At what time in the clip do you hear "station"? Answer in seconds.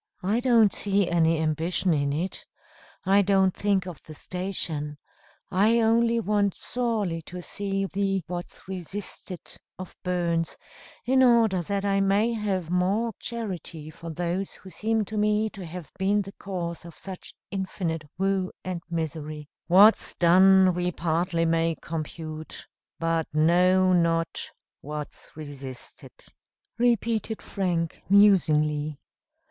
4.15-4.97